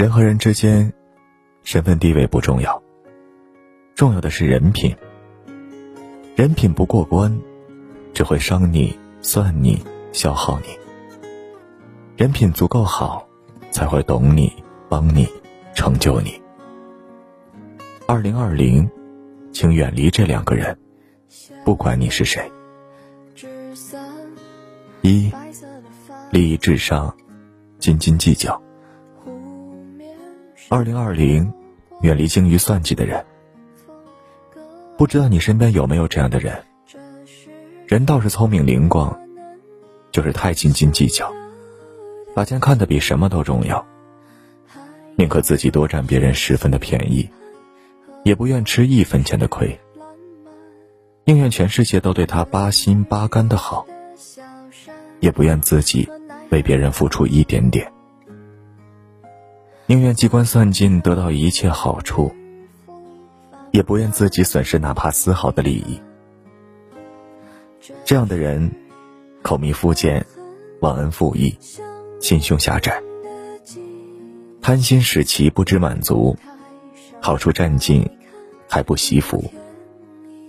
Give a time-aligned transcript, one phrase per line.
[0.00, 0.90] 人和人之间，
[1.62, 2.82] 身份地位不重要，
[3.94, 4.96] 重要的是人品。
[6.34, 7.38] 人品不过关，
[8.14, 10.68] 只会伤你、算你、消耗你。
[12.16, 13.28] 人品足够好，
[13.72, 14.50] 才会懂你、
[14.88, 15.28] 帮你、
[15.74, 16.40] 成就你。
[18.06, 18.90] 二零二零，
[19.52, 20.74] 请远离这两个人，
[21.62, 22.50] 不管你是谁。
[25.02, 25.30] 一，
[26.30, 27.14] 利益至上，
[27.78, 28.58] 斤斤计较。
[30.72, 31.52] 二零二零，
[32.00, 33.26] 远离精于算计的人。
[34.96, 36.62] 不知道你身边有没有这样的人？
[37.88, 39.20] 人倒是聪明灵光，
[40.12, 41.28] 就是太斤斤计较，
[42.36, 43.84] 把钱看得比什么都重要，
[45.16, 47.28] 宁可自己多占别人十分的便宜，
[48.22, 49.76] 也不愿吃一分钱的亏，
[51.24, 53.84] 宁愿全世界都对他八心八肝的好，
[55.18, 56.08] 也不愿自己
[56.50, 57.92] 为别人付出一点点。
[59.90, 62.32] 宁愿机关算尽得到一切好处，
[63.72, 66.00] 也不愿自己损失哪怕丝毫的利益。
[68.04, 68.70] 这样的人，
[69.42, 70.24] 口蜜腹剑，
[70.80, 71.58] 忘恩负义，
[72.20, 73.02] 心胸狭窄，
[74.62, 76.36] 贪心使其不知满足，
[77.20, 78.08] 好处占尽
[78.68, 79.42] 还不惜福，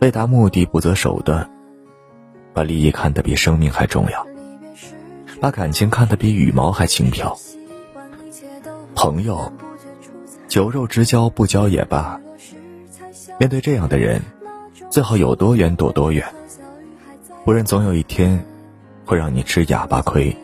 [0.00, 1.50] 为达目的不择手段，
[2.52, 4.24] 把利益看得比生命还重要，
[5.40, 7.36] 把感情看得比羽毛还轻飘。
[8.94, 9.52] 朋友，
[10.48, 12.20] 酒肉之交不交也罢。
[13.38, 14.22] 面对这样的人，
[14.88, 16.26] 最好有多远躲多远，
[17.44, 18.44] 不然总有一天
[19.04, 20.34] 会让你吃哑巴亏。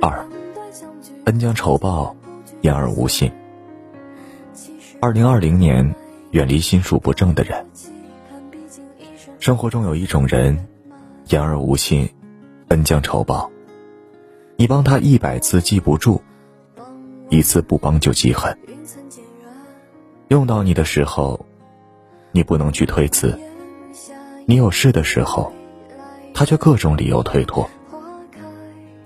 [0.00, 0.26] 二，
[1.24, 2.16] 恩将仇报，
[2.62, 3.30] 言而无信。
[5.00, 5.94] 二零二零年，
[6.30, 7.66] 远离心术不正的人。
[9.38, 10.66] 生活中有一种人，
[11.28, 12.08] 言而无信，
[12.68, 13.50] 恩将仇报。
[14.60, 16.20] 你帮他一百次记不住，
[17.28, 18.58] 一次不帮就记恨。
[20.26, 21.46] 用到你的时候，
[22.32, 23.28] 你不能去推辞；
[24.46, 25.52] 你有事的时候，
[26.34, 27.70] 他却各种理由推脱。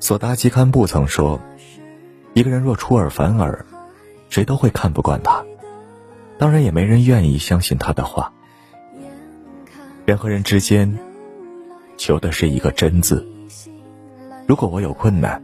[0.01, 1.39] 索达吉堪布曾说
[2.33, 3.67] ：“一个人若出尔反尔，
[4.31, 5.45] 谁都会看不惯他，
[6.39, 8.33] 当然也没人愿意相信他的话。”
[10.07, 10.99] 人和人之间，
[11.99, 13.29] 求的是一个真字。
[14.53, 15.43] 如果我有困难，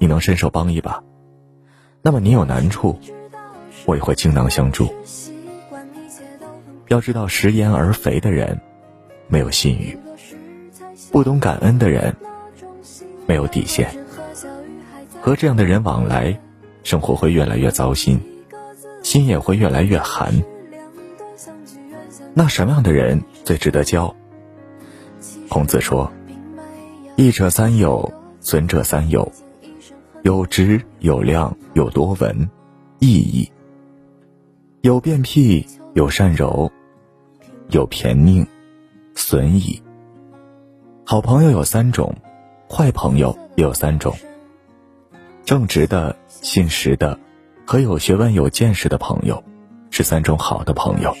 [0.00, 1.00] 你能伸手帮一把，
[2.02, 2.98] 那么你有难处，
[3.86, 4.92] 我也会倾囊相助。
[6.88, 8.60] 要知道，食言而肥的人
[9.28, 9.96] 没有信誉，
[11.12, 12.16] 不懂感恩的人
[13.28, 13.88] 没有底线。
[15.20, 16.36] 和这样的人往来，
[16.82, 18.20] 生活会越来越糟心，
[19.04, 20.34] 心也会越来越寒。
[22.34, 24.12] 那什么样的人最值得交？
[25.48, 26.10] 孔子说
[27.14, 29.30] ：“一者三友。”存者三有：
[30.24, 32.50] 有直、有量、有多闻，
[32.98, 33.48] 意义；
[34.80, 35.64] 有变僻、
[35.94, 36.70] 有善柔、
[37.70, 38.44] 有偏佞，
[39.14, 39.80] 损矣。
[41.04, 42.12] 好朋友有三种，
[42.68, 44.12] 坏朋友也有三种。
[45.44, 47.18] 正直的、信实的
[47.64, 49.42] 和有学问、有见识的朋友，
[49.90, 51.12] 是三种好的朋友；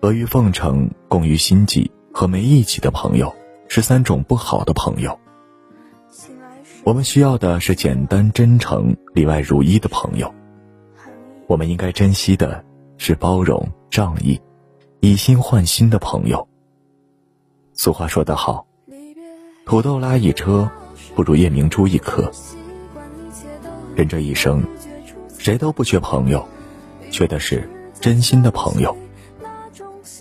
[0.00, 3.34] 阿谀奉承、共于心计和没义气的朋友，
[3.66, 5.18] 是三种不好的朋友。
[6.88, 10.34] 我们需要的是简单、真诚、里外如一的朋友。
[11.46, 12.64] 我们应该珍惜的
[12.96, 14.40] 是包容、仗义、
[15.00, 16.48] 以心换心的朋友。
[17.74, 18.66] 俗话说得好
[19.68, 20.66] ：“土豆拉一车，
[21.14, 22.32] 不如夜明珠一颗。”
[23.94, 24.64] 人这一生，
[25.36, 26.48] 谁都不缺朋友，
[27.10, 27.68] 缺的是
[28.00, 28.96] 真心的朋友。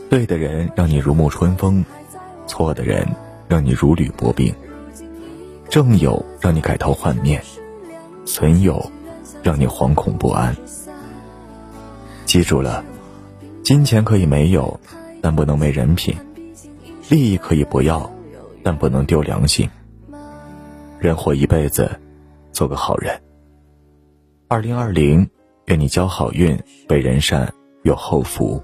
[0.09, 1.85] 对的人让你如沐春风，
[2.45, 3.07] 错的人
[3.47, 4.53] 让你如履薄冰。
[5.69, 7.41] 正有让你改头换面，
[8.25, 8.83] 损友
[9.43, 10.55] 让你惶恐不安。
[12.25, 12.83] 记住了，
[13.63, 14.79] 金钱可以没有，
[15.21, 16.15] 但不能没人品；
[17.09, 18.09] 利益可以不要，
[18.63, 19.69] 但不能丢良心。
[20.99, 21.89] 人活一辈子，
[22.51, 23.21] 做个好人。
[24.47, 25.29] 二零二零，
[25.65, 26.57] 愿你交好运，
[26.89, 27.53] 为人善，
[27.83, 28.61] 有后福。